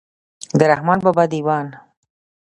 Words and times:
د 0.57 0.61
رحمان 0.71 0.99
بابا 1.05 1.23
دېوان. 1.31 1.67